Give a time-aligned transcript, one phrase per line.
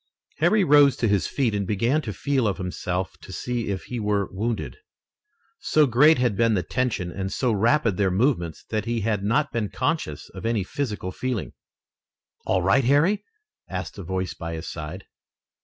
[0.37, 3.99] Harry rose to his feet and began to feel of himself to see if he
[3.99, 4.77] were wounded.
[5.59, 9.51] So great had been the tension and so rapid their movements that he had not
[9.51, 11.53] been conscious of any physical feeling.
[12.47, 13.23] "All right, Harry?"
[13.69, 15.05] asked a voice by his side.